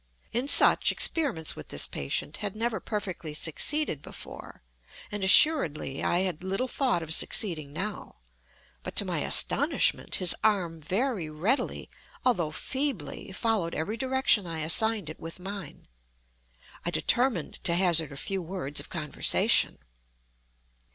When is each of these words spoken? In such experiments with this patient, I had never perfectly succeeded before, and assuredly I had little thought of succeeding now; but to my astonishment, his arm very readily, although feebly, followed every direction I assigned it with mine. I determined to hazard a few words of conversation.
In 0.31 0.47
such 0.47 0.91
experiments 0.91 1.55
with 1.55 1.67
this 1.67 1.85
patient, 1.85 2.39
I 2.39 2.41
had 2.41 2.55
never 2.55 2.79
perfectly 2.79 3.35
succeeded 3.35 4.01
before, 4.01 4.63
and 5.11 5.23
assuredly 5.23 6.03
I 6.03 6.21
had 6.21 6.43
little 6.43 6.67
thought 6.67 7.03
of 7.03 7.13
succeeding 7.13 7.71
now; 7.71 8.15
but 8.81 8.95
to 8.95 9.05
my 9.05 9.19
astonishment, 9.19 10.15
his 10.15 10.35
arm 10.43 10.81
very 10.81 11.29
readily, 11.29 11.87
although 12.25 12.49
feebly, 12.49 13.31
followed 13.31 13.75
every 13.75 13.95
direction 13.95 14.47
I 14.47 14.61
assigned 14.61 15.07
it 15.11 15.19
with 15.19 15.39
mine. 15.39 15.87
I 16.83 16.89
determined 16.89 17.63
to 17.65 17.75
hazard 17.75 18.11
a 18.11 18.17
few 18.17 18.41
words 18.41 18.79
of 18.79 18.89
conversation. 18.89 19.77